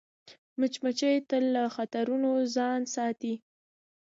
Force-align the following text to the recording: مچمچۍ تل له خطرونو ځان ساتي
مچمچۍ 0.59 1.15
تل 1.29 1.43
له 1.55 1.63
خطرونو 1.75 2.31
ځان 2.55 2.81
ساتي 2.95 3.33